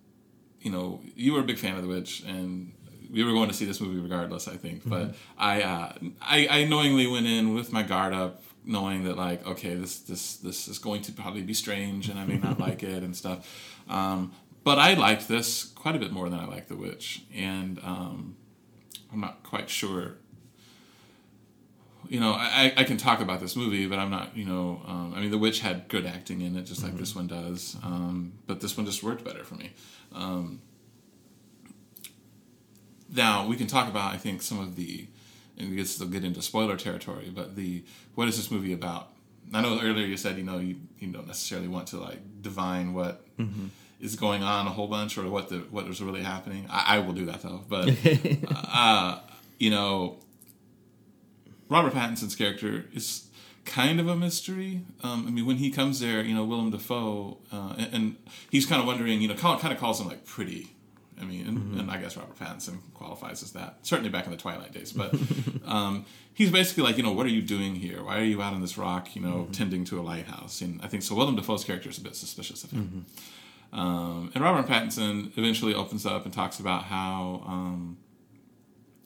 you 0.60 0.72
know, 0.72 1.00
you 1.14 1.34
were 1.34 1.40
a 1.40 1.44
big 1.44 1.58
fan 1.58 1.76
of 1.76 1.82
the 1.82 1.88
witch, 1.88 2.24
and 2.26 2.72
we 3.11 3.25
were 3.25 3.33
going 3.33 3.49
to 3.49 3.55
see 3.55 3.64
this 3.64 3.81
movie 3.81 4.00
regardless. 4.00 4.49
I 4.49 4.57
think, 4.57 4.88
but 4.88 5.14
I, 5.37 5.62
uh, 5.62 5.93
I 6.21 6.47
I 6.50 6.64
knowingly 6.64 7.07
went 7.07 7.26
in 7.26 7.55
with 7.55 7.73
my 7.73 7.83
guard 7.83 8.12
up, 8.12 8.43
knowing 8.64 9.05
that 9.05 9.17
like 9.17 9.47
okay, 9.47 9.75
this 9.75 9.99
this 10.00 10.37
this 10.37 10.69
is 10.69 10.79
going 10.79 11.02
to 11.02 11.12
probably 11.12 11.43
be 11.43 11.55
strange, 11.55 12.09
and 12.09 12.19
I 12.19 12.25
may 12.25 12.38
not 12.38 12.59
like 12.67 12.83
it 12.83 13.02
and 13.02 13.17
stuff. 13.17 13.47
Um, 13.88 14.33
but 14.62 14.79
I 14.79 14.95
liked 14.95 15.26
this 15.29 15.64
quite 15.64 15.97
a 15.97 15.99
bit 15.99 16.12
more 16.12 16.29
than 16.29 16.38
I 16.38 16.47
liked 16.47 16.69
The 16.69 16.76
Witch, 16.76 17.25
and 17.35 17.79
um, 17.81 18.37
I'm 19.12 19.21
not 19.21 19.43
quite 19.43 19.71
sure. 19.71 20.17
You 22.09 22.19
know, 22.19 22.33
I, 22.33 22.73
I 22.76 22.85
can 22.85 22.97
talk 22.97 23.21
about 23.21 23.40
this 23.40 23.55
movie, 23.55 23.87
but 23.87 23.99
I'm 23.99 24.11
not. 24.11 24.37
You 24.37 24.45
know, 24.45 24.83
um, 24.87 25.14
I 25.14 25.21
mean, 25.21 25.31
The 25.31 25.38
Witch 25.38 25.61
had 25.61 25.88
good 25.88 26.07
acting 26.07 26.40
in 26.43 26.57
it, 26.57 26.62
just 26.62 26.83
like 26.83 26.97
this 26.97 27.14
one 27.14 27.26
does. 27.26 27.76
Um, 27.83 28.35
but 28.47 28.61
this 28.61 28.76
one 28.76 28.85
just 28.87 29.02
worked 29.02 29.25
better 29.25 29.45
for 29.45 29.55
me. 29.55 29.73
Um, 30.12 30.61
now 33.12 33.47
we 33.47 33.57
can 33.57 33.67
talk 33.67 33.88
about, 33.88 34.12
I 34.12 34.17
think, 34.17 34.43
some 34.43 34.61
of 34.61 34.76
the, 34.76 35.07
and 35.59 35.71
we 35.71 35.76
can 35.76 35.87
still 35.87 36.07
get 36.07 36.25
into 36.25 36.43
spoiler 36.43 36.76
territory. 36.76 37.31
But 37.35 37.57
the 37.57 37.85
what 38.14 38.29
is 38.29 38.37
this 38.37 38.50
movie 38.50 38.73
about? 38.73 39.09
I 39.52 39.62
know 39.62 39.81
earlier 39.83 40.07
you 40.07 40.17
said 40.17 40.37
you 40.37 40.45
know 40.45 40.59
you 40.59 40.76
you 40.99 41.11
don't 41.12 41.26
necessarily 41.26 41.69
want 41.69 41.88
to 41.88 41.99
like 41.99 42.21
divine 42.43 42.95
what 42.95 43.25
is 44.00 44.17
going 44.17 44.43
on 44.43 44.67
a 44.67 44.71
whole 44.71 44.87
bunch 44.87 45.19
or 45.19 45.29
what 45.29 45.49
the 45.49 45.59
what 45.71 45.87
is 45.87 46.00
really 46.02 46.23
happening. 46.23 46.67
I, 46.71 46.97
I 46.97 46.99
will 47.00 47.12
do 47.12 47.26
that 47.26 47.43
though, 47.43 47.64
but 47.69 47.90
uh, 48.73 49.21
you 49.59 49.71
know, 49.71 50.19
Robert 51.69 51.93
Pattinson's 51.93 52.35
character 52.35 52.87
is 52.95 53.26
kind 53.64 54.00
of 54.00 54.09
a 54.09 54.17
mystery. 54.17 54.83
Um, 55.02 55.26
I 55.26 55.31
mean, 55.31 55.47
when 55.47 55.57
he 55.57 55.71
comes 55.71 56.00
there, 56.00 56.23
you 56.23 56.35
know, 56.35 56.45
Willem 56.45 56.71
Dafoe, 56.71 57.38
uh, 57.52 57.75
and, 57.79 57.95
and 57.95 58.17
he's 58.50 58.67
kind 58.67 58.81
of 58.81 58.87
wondering, 58.87 59.21
you 59.21 59.29
know, 59.29 59.35
kind 59.35 59.73
of 59.73 59.79
calls 59.79 60.00
him 60.00 60.09
like 60.09 60.25
pretty. 60.25 60.75
I 61.20 61.24
mean, 61.24 61.46
and, 61.46 61.80
and 61.80 61.90
I 61.90 61.98
guess 61.98 62.16
Robert 62.16 62.38
Pattinson 62.38 62.78
qualifies 62.94 63.42
as 63.42 63.52
that. 63.52 63.78
Certainly 63.82 64.10
back 64.10 64.24
in 64.24 64.30
the 64.30 64.36
Twilight 64.36 64.72
days, 64.72 64.92
but 64.92 65.14
um, 65.66 66.04
he's 66.32 66.50
basically 66.50 66.84
like, 66.84 66.96
you 66.96 67.02
know, 67.02 67.12
what 67.12 67.26
are 67.26 67.30
you 67.30 67.42
doing 67.42 67.74
here? 67.76 68.02
Why 68.02 68.18
are 68.18 68.24
you 68.24 68.40
out 68.42 68.54
on 68.54 68.60
this 68.60 68.78
rock, 68.78 69.14
you 69.14 69.22
know, 69.22 69.48
tending 69.52 69.84
to 69.86 70.00
a 70.00 70.02
lighthouse? 70.02 70.60
And 70.60 70.80
I 70.82 70.86
think 70.88 71.02
so. 71.02 71.14
Willem 71.14 71.36
Dafoe's 71.36 71.64
character 71.64 71.88
is 71.90 71.98
a 71.98 72.02
bit 72.02 72.16
suspicious 72.16 72.64
of 72.64 72.70
him. 72.70 73.06
Um, 73.72 74.32
and 74.34 74.42
Robert 74.42 74.66
Pattinson 74.66 75.36
eventually 75.38 75.74
opens 75.74 76.04
up 76.04 76.24
and 76.24 76.32
talks 76.34 76.58
about 76.58 76.84
how 76.84 77.42
um, 77.46 77.98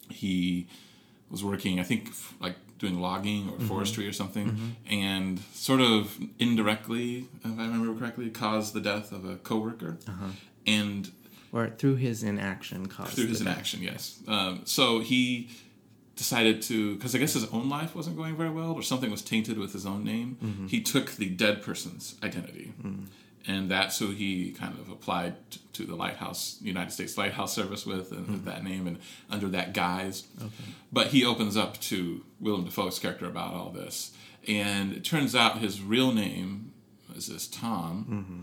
he 0.09 0.67
was 1.29 1.43
working, 1.43 1.79
I 1.79 1.83
think, 1.83 2.07
f- 2.07 2.33
like 2.39 2.55
doing 2.79 2.99
logging 2.99 3.49
or 3.49 3.59
forestry 3.67 4.07
or 4.07 4.11
something, 4.13 4.75
and 4.89 5.39
sort 5.53 5.81
of 5.81 6.17
indirectly, 6.39 7.27
if 7.43 7.45
I 7.59 7.63
remember 7.63 7.97
correctly, 7.97 8.29
caused 8.29 8.73
the 8.73 8.81
death 8.81 9.11
of 9.11 9.23
a 9.25 9.35
coworker. 9.37 9.97
And 10.67 11.11
Or 11.51 11.69
through 11.69 11.95
his 11.95 12.23
inaction 12.23 12.87
caused 12.87 13.13
through 13.13 13.27
his 13.27 13.41
inaction, 13.41 13.81
yes. 13.81 14.19
Um, 14.27 14.61
so 14.65 14.99
he 14.99 15.49
decided 16.15 16.61
to, 16.63 16.95
because 16.95 17.15
I 17.15 17.17
guess 17.17 17.33
his 17.33 17.45
own 17.49 17.69
life 17.69 17.95
wasn't 17.95 18.17
going 18.17 18.35
very 18.35 18.49
well, 18.49 18.71
or 18.73 18.81
something 18.81 19.11
was 19.11 19.21
tainted 19.21 19.57
with 19.57 19.73
his 19.73 19.85
own 19.85 20.03
name. 20.03 20.37
Mm-hmm. 20.43 20.67
He 20.67 20.81
took 20.81 21.11
the 21.11 21.29
dead 21.29 21.61
person's 21.61 22.15
identity, 22.23 22.73
mm. 22.81 23.05
and 23.47 23.69
that's 23.69 23.99
who 23.99 24.11
he 24.11 24.51
kind 24.51 24.77
of 24.79 24.89
applied 24.89 25.35
to 25.73 25.83
the 25.83 25.95
lighthouse, 25.95 26.57
United 26.61 26.91
States 26.91 27.17
Lighthouse 27.17 27.53
Service 27.53 27.85
with, 27.85 28.11
and 28.11 28.27
with 28.27 28.41
mm. 28.43 28.45
that 28.45 28.63
name 28.63 28.87
and 28.87 28.99
under 29.29 29.47
that 29.49 29.73
guise. 29.73 30.23
But 30.91 31.07
he 31.07 31.25
opens 31.25 31.57
up 31.57 31.79
to 31.81 32.23
Willem 32.39 32.65
Dafoe's 32.65 32.99
character 32.99 33.25
about 33.25 33.53
all 33.53 33.69
this, 33.69 34.13
and 34.47 34.93
it 34.93 35.03
turns 35.03 35.35
out 35.35 35.59
his 35.59 35.81
real 35.81 36.13
name 36.13 36.71
is 37.15 37.27
this 37.27 37.47
Tom. 37.47 38.05
Mm-hmm. 38.09 38.41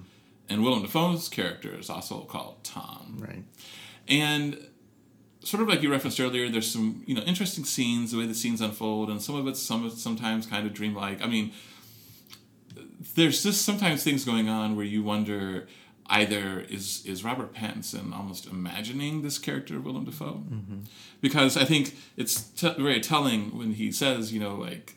And 0.49 0.63
Willem 0.63 0.83
Dafoe's 0.83 1.29
character 1.29 1.75
is 1.79 1.89
also 1.89 2.21
called 2.21 2.63
Tom. 2.63 3.17
Right. 3.19 3.45
And 4.09 4.67
sort 5.45 5.63
of 5.63 5.69
like 5.69 5.83
you 5.83 5.91
referenced 5.91 6.21
earlier, 6.21 6.49
there's 6.49 6.71
some 6.71 7.03
you 7.07 7.15
know 7.15 7.23
interesting 7.23 7.65
scenes, 7.65 8.13
the 8.13 8.19
way 8.19 8.27
the 8.27 8.35
scenes 8.35 8.61
unfold, 8.61 9.11
and 9.11 9.21
some 9.21 9.35
of 9.35 9.47
it's 9.47 9.63
some 9.63 9.85
of 9.85 9.93
sometimes 9.93 10.47
kind 10.47 10.67
of 10.67 10.75
dreamlike. 10.75 11.23
I 11.23 11.27
mean, 11.27 11.53
there's 13.15 13.43
just 13.43 13.65
sometimes 13.65 14.03
things 14.03 14.25
going 14.25 14.49
on 14.49 14.77
where 14.77 14.87
you 14.87 15.03
wonder 15.03 15.69
either 16.07 16.61
is 16.61 17.05
is 17.07 17.25
Robert 17.25 17.55
Pattinson 17.55 18.15
almost 18.15 18.47
imagining 18.47 19.23
this 19.23 19.39
character 19.39 19.77
of 19.77 19.85
Willem 19.85 20.05
Dafoe, 20.05 20.43
mm-hmm. 20.49 20.81
because 21.21 21.57
I 21.57 21.65
think 21.65 21.97
it's 22.17 22.43
t- 22.43 22.75
very 22.79 23.01
telling 23.01 23.57
when 23.57 23.75
he 23.75 23.93
says 23.93 24.33
you 24.33 24.41
know 24.41 24.55
like 24.55 24.97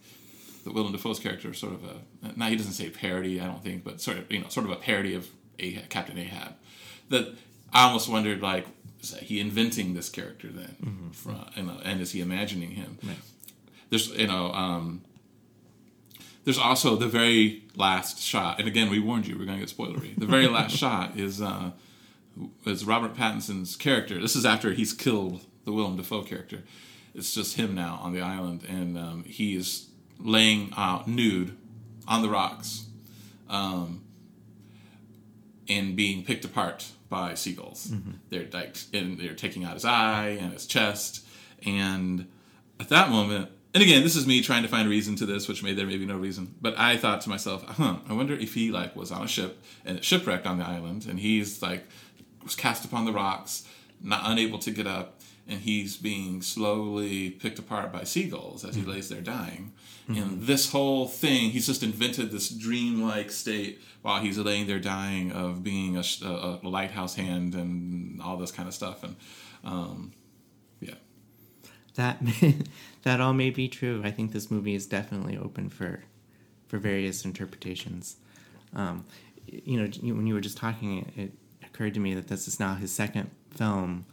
that 0.65 0.73
Willem 0.73 0.91
Dafoe's 0.91 1.19
character 1.19 1.51
is 1.51 1.57
sort 1.57 1.73
of 1.73 1.83
a 1.85 2.33
now 2.35 2.47
he 2.47 2.55
doesn't 2.57 2.73
say 2.73 2.89
parody 2.89 3.39
I 3.39 3.45
don't 3.45 3.63
think 3.63 3.83
but 3.83 4.01
sort 4.01 4.17
of 4.17 4.31
you 4.31 4.41
know 4.41 4.49
sort 4.49 4.65
of 4.65 4.71
a 4.71 4.75
parody 4.75 5.13
of 5.13 5.29
Ahab, 5.59 5.89
Captain 5.89 6.17
Ahab 6.17 6.55
that 7.09 7.33
I 7.71 7.83
almost 7.83 8.09
wondered 8.09 8.41
like 8.41 8.65
is 9.01 9.15
he 9.19 9.39
inventing 9.39 9.93
this 9.93 10.09
character 10.09 10.47
then? 10.47 11.11
From, 11.13 11.45
you 11.55 11.63
know, 11.63 11.77
and 11.83 12.01
is 12.01 12.11
he 12.11 12.21
imagining 12.21 12.71
him? 12.71 12.97
There's 13.89 14.09
you 14.09 14.27
know 14.27 14.51
um, 14.51 15.03
there's 16.43 16.57
also 16.57 16.95
the 16.95 17.07
very 17.07 17.63
last 17.75 18.19
shot 18.21 18.59
and 18.59 18.67
again 18.67 18.89
we 18.89 18.99
warned 18.99 19.27
you 19.27 19.37
we're 19.37 19.45
going 19.45 19.59
to 19.59 19.65
get 19.65 19.75
spoilery. 19.75 20.15
The 20.17 20.25
very 20.25 20.47
last 20.47 20.75
shot 20.77 21.17
is 21.17 21.41
uh, 21.41 21.71
is 22.65 22.85
Robert 22.85 23.15
Pattinson's 23.15 23.75
character. 23.75 24.19
This 24.19 24.35
is 24.35 24.45
after 24.45 24.73
he's 24.73 24.93
killed 24.93 25.45
the 25.65 25.71
Willem 25.71 25.97
Dafoe 25.97 26.23
character. 26.23 26.63
It's 27.13 27.33
just 27.33 27.55
him 27.55 27.75
now 27.75 27.99
on 28.01 28.13
the 28.13 28.21
island 28.21 28.63
and 28.67 28.97
um, 28.97 29.23
he 29.23 29.55
is 29.55 29.87
laying 30.19 30.71
out 30.77 31.07
nude 31.07 31.57
on 32.07 32.21
the 32.21 32.29
rocks 32.29 32.85
um, 33.49 34.03
and 35.67 35.95
being 35.95 36.23
picked 36.23 36.45
apart 36.45 36.91
by 37.09 37.33
seagulls. 37.33 37.85
They're 38.29 38.47
like, 38.51 38.77
and 38.93 39.19
they're 39.19 39.33
taking 39.33 39.63
out 39.63 39.73
his 39.73 39.85
eye 39.85 40.37
and 40.39 40.53
his 40.53 40.65
chest, 40.65 41.25
and 41.65 42.27
at 42.79 42.89
that 42.89 43.09
moment, 43.09 43.49
and 43.73 43.83
again, 43.83 44.03
this 44.03 44.15
is 44.15 44.25
me 44.25 44.41
trying 44.41 44.63
to 44.63 44.69
find 44.69 44.87
a 44.87 44.89
reason 44.89 45.15
to 45.17 45.25
this, 45.25 45.47
which 45.47 45.61
may 45.61 45.73
there 45.73 45.85
may 45.85 45.97
be 45.97 46.05
no 46.05 46.17
reason, 46.17 46.55
but 46.61 46.77
I 46.77 46.97
thought 46.97 47.21
to 47.21 47.29
myself, 47.29 47.63
huh, 47.63 47.97
I 48.07 48.13
wonder 48.13 48.33
if 48.33 48.53
he 48.53 48.71
like 48.71 48.95
was 48.95 49.11
on 49.11 49.23
a 49.23 49.27
ship 49.27 49.63
and 49.83 50.03
shipwrecked 50.03 50.45
on 50.45 50.57
the 50.59 50.65
island, 50.65 51.05
and 51.09 51.19
he's 51.19 51.61
like 51.61 51.85
was 52.43 52.55
cast 52.55 52.85
upon 52.85 53.05
the 53.05 53.11
rocks, 53.11 53.67
not 54.01 54.21
unable 54.23 54.59
to 54.59 54.71
get 54.71 54.87
up, 54.87 55.21
and 55.47 55.59
he's 55.61 55.97
being 55.97 56.41
slowly 56.41 57.29
picked 57.29 57.59
apart 57.59 57.91
by 57.91 58.03
seagulls 58.03 58.65
as 58.65 58.75
he 58.75 58.81
lays 58.81 59.09
there 59.09 59.21
dying. 59.21 59.73
And 60.07 60.43
this 60.43 60.71
whole 60.71 61.07
thing, 61.07 61.49
he's 61.49 61.65
just 61.65 61.81
invented 61.81 62.29
this 62.31 62.49
dreamlike 62.49 63.31
state 63.31 63.81
while 64.03 64.21
he's 64.21 64.37
laying 64.37 64.67
there 64.67 64.79
dying 64.79 65.31
of 65.31 65.63
being 65.63 65.97
a, 65.97 66.03
a, 66.23 66.59
a 66.63 66.69
lighthouse 66.69 67.15
hand 67.15 67.55
and 67.55 68.21
all 68.21 68.37
this 68.37 68.51
kind 68.51 68.67
of 68.67 68.73
stuff. 68.75 69.03
And 69.03 69.15
um, 69.63 70.13
yeah, 70.79 70.93
That 71.95 72.21
may, 72.21 72.57
that 73.03 73.19
all 73.19 73.33
may 73.33 73.49
be 73.49 73.67
true. 73.67 74.01
I 74.03 74.11
think 74.11 74.31
this 74.31 74.51
movie 74.51 74.75
is 74.75 74.85
definitely 74.85 75.37
open 75.37 75.69
for 75.69 76.03
for 76.67 76.77
various 76.79 77.25
interpretations. 77.25 78.17
Um, 78.75 79.05
you 79.47 79.79
know, 79.79 79.87
when 80.15 80.27
you 80.27 80.33
were 80.33 80.41
just 80.41 80.57
talking, 80.57 80.99
it, 81.15 81.19
it 81.19 81.31
occurred 81.63 81.93
to 81.95 81.99
me 81.99 82.13
that 82.15 82.27
this 82.27 82.47
is 82.47 82.59
now 82.59 82.75
his 82.75 82.91
second 82.91 83.29
film, 83.51 84.05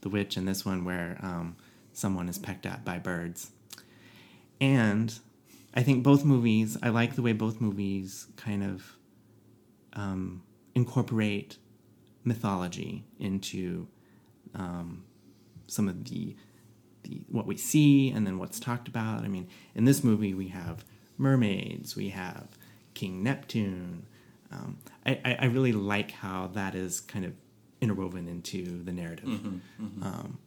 The 0.00 0.08
Witch, 0.08 0.36
and 0.36 0.46
this 0.46 0.64
one 0.64 0.84
where 0.84 1.18
um, 1.22 1.56
someone 1.92 2.28
is 2.28 2.38
pecked 2.38 2.66
at 2.66 2.84
by 2.84 2.98
birds. 2.98 3.50
And 4.60 5.18
I 5.74 5.82
think 5.82 6.02
both 6.02 6.24
movies, 6.24 6.76
I 6.82 6.88
like 6.88 7.14
the 7.14 7.22
way 7.22 7.32
both 7.32 7.60
movies 7.60 8.26
kind 8.36 8.62
of 8.64 8.96
um, 9.92 10.42
incorporate 10.74 11.58
mythology 12.24 13.04
into 13.18 13.88
um, 14.54 15.04
some 15.66 15.88
of 15.88 16.04
the 16.04 16.36
the 17.04 17.22
what 17.28 17.46
we 17.46 17.56
see 17.56 18.10
and 18.10 18.26
then 18.26 18.38
what's 18.38 18.58
talked 18.58 18.88
about. 18.88 19.24
I 19.24 19.28
mean, 19.28 19.48
in 19.74 19.84
this 19.84 20.02
movie 20.02 20.34
we 20.34 20.48
have 20.48 20.84
mermaids, 21.16 21.94
we 21.96 22.08
have 22.10 22.58
King 22.94 23.22
Neptune. 23.22 24.06
Um, 24.50 24.78
I, 25.06 25.20
I, 25.24 25.36
I 25.40 25.44
really 25.46 25.72
like 25.72 26.10
how 26.10 26.48
that 26.54 26.74
is 26.74 27.00
kind 27.00 27.24
of 27.24 27.32
interwoven 27.80 28.26
into 28.28 28.82
the 28.82 28.92
narrative. 28.92 29.28
Um, 30.02 30.38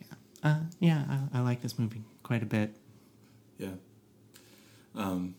yeah, 0.00 0.14
uh, 0.42 0.60
yeah, 0.80 1.04
I, 1.32 1.38
I 1.38 1.40
like 1.42 1.62
this 1.62 1.78
movie 1.78 2.02
quite 2.22 2.42
a 2.42 2.46
bit. 2.46 2.76
yeah. 3.58 3.68
Um, 4.94 5.34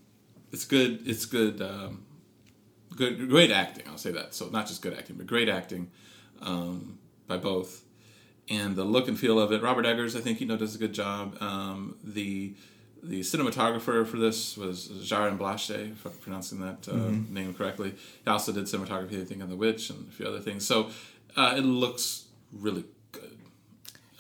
it's 0.52 0.66
good. 0.66 1.02
It's 1.08 1.26
good. 1.26 1.62
Um, 1.62 2.06
good, 2.96 3.30
great 3.30 3.52
acting. 3.52 3.86
I'll 3.88 3.98
say 3.98 4.12
that. 4.12 4.34
So 4.34 4.48
not 4.50 4.68
just 4.68 4.82
good 4.82 4.94
acting, 4.94 5.16
but 5.18 5.28
great 5.28 5.50
acting 5.50 5.90
um, 6.42 7.00
by 7.28 7.38
both. 7.38 7.84
And 8.50 8.76
the 8.76 8.86
look 8.86 9.08
and 9.08 9.20
feel 9.20 9.40
of 9.40 9.52
it. 9.52 9.62
Robert 9.62 9.86
Eggers, 9.86 10.16
I 10.16 10.22
think, 10.22 10.40
you 10.40 10.48
know, 10.48 10.56
does 10.56 10.74
a 10.76 10.78
good 10.78 10.94
job. 10.94 11.36
Um, 11.42 11.98
the 12.04 12.54
the 13.04 13.20
cinematographer 13.20 14.06
for 14.08 14.18
this 14.18 14.58
was 14.58 14.88
Jarin 14.90 15.38
Blaschke, 15.38 15.92
if 15.92 16.06
I'm 16.06 16.12
pronouncing 16.14 16.60
that 16.62 16.88
uh, 16.90 17.12
name 17.30 17.54
correctly. 17.54 17.94
He 18.24 18.30
also 18.30 18.52
did 18.52 18.66
cinematography, 18.66 19.22
I 19.22 19.26
think, 19.26 19.42
on 19.44 19.50
The 19.50 19.56
Witch 19.56 19.90
and 19.92 20.08
a 20.10 20.12
few 20.12 20.26
other 20.26 20.40
things. 20.40 20.66
So 20.66 20.90
uh, 21.36 21.54
it 21.58 21.62
looks 21.62 22.26
really 22.52 22.86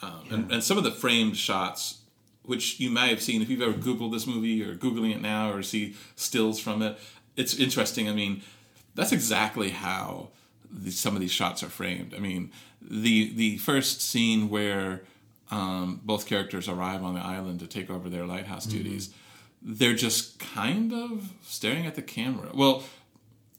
Um, 0.01 0.24
and, 0.30 0.51
and 0.51 0.63
some 0.63 0.77
of 0.77 0.84
the 0.84 0.92
framed 0.92 1.38
shots, 1.38 2.01
which 2.44 2.80
you 2.80 2.89
may 2.89 3.10
have 3.10 3.22
seen 3.22 3.42
if 3.42 3.50
you've 3.50 3.62
ever 3.62 3.74
Googled 3.74 4.12
this 4.12 4.27
movie 4.27 4.63
or 4.63 4.75
Googling 4.75 5.13
it 5.13 5.22
now 5.22 5.51
or 5.51 5.63
see 5.63 5.96
stills 6.16 6.60
from 6.60 6.82
it, 6.82 6.98
it's 7.36 7.56
interesting. 7.56 8.08
I 8.08 8.13
mean, 8.13 8.42
that's 8.96 9.12
exactly 9.12 9.70
how 9.70 10.30
the, 10.72 10.92
some 10.92 11.16
of 11.16 11.22
these 11.22 11.32
shots 11.32 11.63
are 11.63 11.70
framed. 11.70 12.13
I 12.13 12.20
mean, 12.20 12.51
the 12.82 13.34
the 13.34 13.58
first 13.58 14.01
scene 14.01 14.50
where 14.50 15.01
um, 15.50 16.01
both 16.04 16.25
characters 16.25 16.68
arrive 16.68 17.04
on 17.04 17.13
the 17.13 17.22
island 17.22 17.60
to 17.62 17.68
take 17.68 17.89
over 17.89 18.10
their 18.10 18.25
lighthouse 18.25 18.66
Mm-hmm. 18.68 18.77
duties, 18.77 19.13
they're 19.62 19.96
just 19.96 20.39
kind 20.39 20.94
of 20.94 21.32
staring 21.44 21.86
at 21.86 21.96
the 21.96 22.01
camera. 22.01 22.50
Well, 22.54 22.84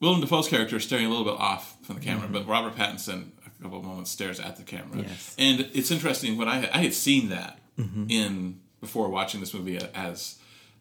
Willem 0.00 0.21
Dafoe's 0.21 0.49
character 0.49 0.76
is 0.76 0.85
staring 0.85 1.07
a 1.07 1.09
little 1.09 1.25
bit 1.25 1.40
off 1.40 1.76
from 1.83 1.97
the 1.97 2.00
camera, 2.00 2.28
but 2.28 2.47
Robert 2.47 2.76
Pattinson, 2.76 3.30
a 3.58 3.62
couple 3.62 3.78
of 3.78 3.84
moments, 3.84 4.10
stares 4.10 4.38
at 4.40 4.56
the 4.56 4.62
camera. 4.62 5.02
Yes. 5.02 5.34
And 5.38 5.60
it's 5.74 5.90
interesting 5.90 6.36
when 6.36 6.48
I 6.48 6.68
I 6.72 6.78
had 6.78 6.94
seen 6.94 7.28
that 7.30 7.58
Mm-hmm. 7.78 8.06
in 8.10 8.60
before 8.80 9.08
watching 9.08 9.38
this 9.38 9.54
movie 9.54 9.78
as 9.94 10.36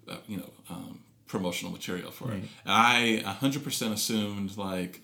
uh, 0.10 0.16
you 0.28 0.38
know 0.38 0.50
um, 0.70 1.00
promotional 1.28 1.72
material 1.72 2.10
for 2.12 2.30
it. 2.32 2.34
Right. 2.34 2.44
And 2.66 2.74
I 3.26 3.38
100% 3.40 3.92
assumed 3.94 4.58
like 4.58 5.02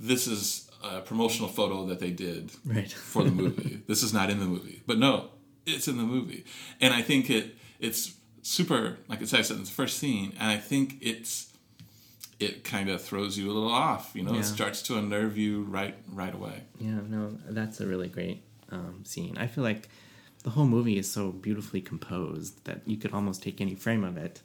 this 0.00 0.26
is 0.26 0.68
a 0.82 1.00
promotional 1.02 1.48
photo 1.48 1.86
that 1.86 2.00
they 2.00 2.10
did 2.10 2.50
Right. 2.64 2.90
for 2.90 3.22
the 3.22 3.30
movie. 3.42 3.80
this 3.86 4.02
is 4.02 4.12
not 4.12 4.28
in 4.30 4.40
the 4.40 4.44
movie, 4.46 4.82
but 4.86 4.98
no, 4.98 5.28
it's 5.66 5.86
in 5.86 5.98
the 5.98 6.02
movie, 6.04 6.44
and 6.80 6.92
I 6.92 7.02
think 7.02 7.30
it 7.30 7.54
it's 7.78 8.14
super 8.42 8.96
like 9.08 9.22
I 9.22 9.24
said 9.26 9.48
in 9.56 9.62
the 9.64 9.70
first 9.70 9.98
scene, 9.98 10.32
and 10.40 10.50
I 10.50 10.56
think 10.58 10.96
it's 11.00 11.52
it 12.38 12.64
kind 12.64 12.88
of 12.90 13.00
throws 13.02 13.38
you 13.38 13.46
a 13.50 13.52
little 13.52 13.70
off. 13.70 14.10
You 14.14 14.22
know, 14.22 14.32
Yeah. 14.34 14.40
it 14.40 14.44
starts 14.44 14.82
to 14.82 14.98
unnerve 14.98 15.36
you 15.36 15.62
right 15.64 15.94
right 16.12 16.34
away. 16.34 16.62
Yeah, 16.78 17.00
no, 17.08 17.38
that's 17.48 17.80
a 17.80 17.86
really 17.86 18.08
great 18.08 18.42
um, 18.70 19.04
scene. 19.04 19.36
I 19.38 19.46
feel 19.46 19.64
like 19.64 19.88
the 20.42 20.50
whole 20.50 20.66
movie 20.66 20.98
is 20.98 21.10
so 21.10 21.32
beautifully 21.32 21.80
composed 21.80 22.64
that 22.64 22.82
you 22.86 22.96
could 22.96 23.12
almost 23.12 23.42
take 23.42 23.60
any 23.60 23.74
frame 23.74 24.04
of 24.04 24.16
it 24.16 24.42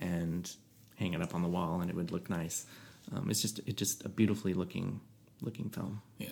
and 0.00 0.50
hang 0.96 1.12
it 1.14 1.22
up 1.22 1.34
on 1.34 1.42
the 1.42 1.48
wall, 1.48 1.80
and 1.80 1.90
it 1.90 1.96
would 1.96 2.10
look 2.12 2.28
nice. 2.30 2.66
Um, 3.12 3.30
it's 3.30 3.40
just 3.42 3.60
it's 3.66 3.78
just 3.78 4.04
a 4.04 4.08
beautifully 4.08 4.54
looking 4.54 5.00
looking 5.40 5.68
film. 5.70 6.02
Yeah. 6.18 6.28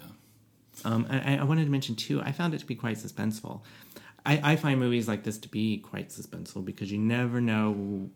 Um, 0.84 1.06
I, 1.08 1.38
I 1.38 1.44
wanted 1.44 1.64
to 1.64 1.70
mention 1.70 1.94
too. 1.96 2.20
I 2.20 2.32
found 2.32 2.52
it 2.54 2.58
to 2.58 2.66
be 2.66 2.74
quite 2.74 2.98
suspenseful. 2.98 3.62
I, 4.26 4.52
I 4.52 4.56
find 4.56 4.78
movies 4.80 5.08
like 5.08 5.22
this 5.22 5.38
to 5.38 5.48
be 5.48 5.78
quite 5.78 6.10
suspenseful 6.10 6.64
because 6.64 6.90
you 6.92 6.98
never 6.98 7.40
know. 7.40 8.10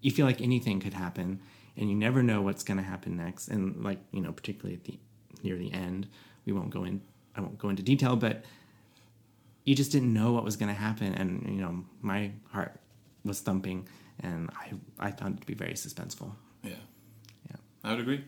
You 0.00 0.10
feel 0.12 0.26
like 0.26 0.40
anything 0.40 0.78
could 0.78 0.94
happen, 0.94 1.40
and 1.78 1.88
you 1.88 1.96
never 1.96 2.22
know 2.22 2.42
what's 2.42 2.64
going 2.64 2.76
to 2.76 2.82
happen 2.82 3.16
next. 3.16 3.48
And 3.48 3.82
like 3.82 3.98
you 4.12 4.20
know, 4.20 4.32
particularly 4.32 4.74
at 4.74 4.84
the 4.84 4.98
near 5.42 5.56
the 5.56 5.72
end, 5.72 6.08
we 6.44 6.52
won't 6.52 6.70
go 6.70 6.84
in. 6.84 7.00
I 7.34 7.40
won't 7.40 7.58
go 7.58 7.68
into 7.68 7.82
detail, 7.82 8.16
but 8.16 8.44
you 9.64 9.74
just 9.74 9.92
didn't 9.92 10.12
know 10.12 10.32
what 10.32 10.44
was 10.44 10.56
going 10.56 10.74
to 10.74 10.80
happen, 10.80 11.14
and 11.14 11.46
you 11.48 11.60
know, 11.60 11.84
my 12.02 12.32
heart 12.50 12.78
was 13.24 13.40
thumping, 13.40 13.88
and 14.20 14.50
I 14.50 14.72
I 14.98 15.10
found 15.12 15.36
it 15.36 15.40
to 15.42 15.46
be 15.46 15.54
very 15.54 15.74
suspenseful. 15.74 16.32
Yeah. 16.62 16.72
Yeah. 17.48 17.56
I 17.84 17.92
would 17.92 18.00
agree. 18.00 18.24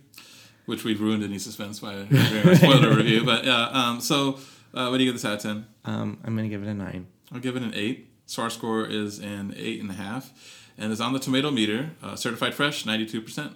Which 0.67 0.85
we've 0.85 1.01
ruined 1.01 1.25
any 1.25 1.39
suspense 1.39 1.81
by 1.81 1.97
our 1.97 2.55
spoiler 2.55 2.95
review. 2.97 3.25
But 3.25 3.45
yeah, 3.45 3.69
um, 3.71 4.01
so 4.01 4.39
uh, 4.73 4.89
what 4.89 4.99
do 4.99 5.05
you 5.05 5.11
give 5.11 5.15
this 5.15 5.25
out 5.25 5.35
of 5.35 5.43
10? 5.43 5.67
Um, 5.85 6.19
I'm 6.23 6.37
going 6.37 6.49
to 6.49 6.55
give 6.55 6.63
it 6.63 6.71
a 6.71 6.75
nine. 6.75 7.09
I'll 7.33 7.41
give 7.41 7.57
it 7.57 7.63
an 7.63 7.73
8. 7.75 8.09
SAR 8.27 8.51
score 8.51 8.87
is 8.87 9.19
an 9.19 9.53
8.5 9.55 10.31
and 10.70 10.70
is 10.81 11.01
on 11.01 11.13
the 11.13 11.19
tomato 11.19 11.51
meter. 11.51 11.91
Uh, 12.03 12.17
certified 12.17 12.55
fresh, 12.55 12.85
92%. 12.85 13.55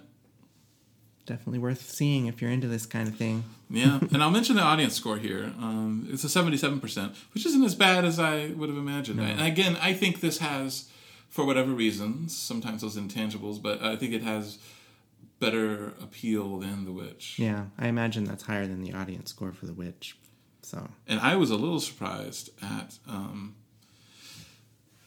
Definitely 1.25 1.59
worth 1.59 1.89
seeing 1.89 2.27
if 2.27 2.41
you're 2.41 2.51
into 2.51 2.67
this 2.67 2.85
kind 2.85 3.07
of 3.07 3.15
thing. 3.15 3.43
Yeah, 3.69 3.99
and 4.11 4.21
I'll 4.21 4.29
mention 4.29 4.55
the 4.55 4.61
audience 4.61 4.93
score 4.93 5.17
here. 5.17 5.53
Um, 5.59 6.07
it's 6.11 6.23
a 6.23 6.27
77%, 6.27 7.15
which 7.33 7.45
isn't 7.47 7.63
as 7.63 7.73
bad 7.73 8.05
as 8.05 8.19
I 8.19 8.47
would 8.49 8.69
have 8.69 8.77
imagined. 8.77 9.19
And 9.19 9.41
again, 9.41 9.75
I 9.81 9.93
think 9.93 10.19
this 10.21 10.37
has, 10.37 10.89
for 11.29 11.43
whatever 11.43 11.71
reasons, 11.71 12.37
sometimes 12.37 12.81
those 12.81 12.95
intangibles, 12.95 13.59
but 13.59 13.81
I 13.81 13.95
think 13.95 14.13
it 14.13 14.21
has 14.21 14.59
better 15.39 15.87
appeal 15.99 16.59
than 16.59 16.85
The 16.85 16.91
Witch. 16.91 17.39
Yeah, 17.39 17.65
I 17.77 17.87
imagine 17.87 18.25
that's 18.25 18.43
higher 18.43 18.67
than 18.67 18.83
the 18.83 18.93
audience 18.93 19.31
score 19.31 19.51
for 19.51 19.65
The 19.65 19.73
Witch. 19.73 20.15
So 20.61 20.89
and 21.07 21.19
I 21.19 21.35
was 21.35 21.49
a 21.49 21.55
little 21.55 21.79
surprised 21.79 22.51
at. 22.61 22.99
Um, 23.07 23.55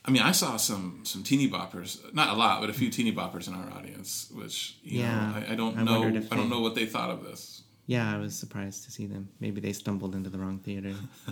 I 0.09 0.11
mean, 0.11 0.23
I 0.23 0.33
saw 0.33 0.57
some 0.57 1.01
some 1.05 1.23
teeny 1.23 1.49
boppers, 1.51 1.91
not 2.15 2.31
a 2.31 2.33
lot, 2.39 2.61
but 2.63 2.71
a 2.71 2.73
few 2.73 2.89
teeny 2.91 3.13
boppers 3.13 3.47
in 3.47 3.53
our 3.55 3.71
audience, 3.79 4.31
which 4.35 4.79
you 4.83 5.01
Yeah, 5.01 5.15
know, 5.15 5.35
I, 5.49 5.53
I 5.53 5.55
don't 5.55 5.77
I 5.79 5.83
know. 5.85 6.03
I 6.03 6.11
don't 6.11 6.31
they- 6.31 6.49
know 6.49 6.61
what 6.61 6.75
they 6.75 6.87
thought 6.87 7.11
of 7.11 7.23
this. 7.25 7.63
yeah, 7.87 8.11
I 8.15 8.17
was 8.19 8.35
surprised 8.35 8.85
to 8.85 8.91
see 8.91 9.07
them. 9.07 9.29
Maybe 9.39 9.61
they 9.61 9.73
stumbled 9.75 10.15
into 10.15 10.31
the 10.31 10.39
wrong 10.39 10.59
theater. 10.61 10.95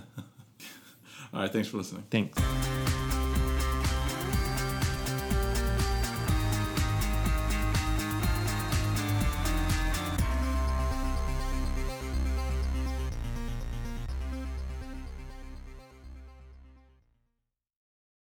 All 1.32 1.40
right, 1.40 1.50
thanks 1.52 1.68
for 1.68 1.78
listening. 1.78 2.04
Thanks. 2.10 2.38